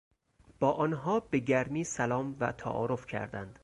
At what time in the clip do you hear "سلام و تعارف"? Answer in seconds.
1.83-3.05